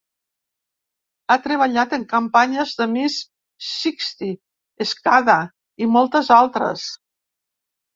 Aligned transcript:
Ha 1.33 1.37
treballat 1.43 1.93
en 1.99 2.07
campanyes 2.15 2.73
de 2.81 2.89
Miss 2.95 3.19
Sixty, 3.69 4.33
Escada 4.91 5.41
i 5.87 5.95
moltes 6.01 6.37
altres. 6.43 6.93